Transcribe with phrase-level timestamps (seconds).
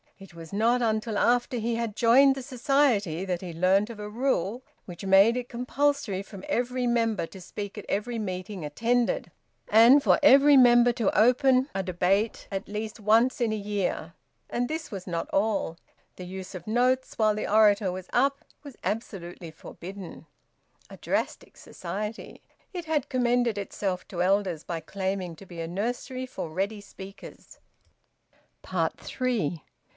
[0.17, 3.99] It was not until after he had joined the Society that he had learnt of
[3.99, 9.31] a rule which made it compulsory for every member to speak at every meeting attended,
[9.67, 14.13] and for every member to open a debate at least once in a year.
[14.49, 15.77] And this was not all;
[16.15, 20.25] the use of notes while the orator was `up' was absolutely forbidden.
[20.89, 22.41] A drastic Society!
[22.73, 27.59] It had commended itself to elders by claiming to be a nursery for ready speakers.
[28.63, 29.63] THREE.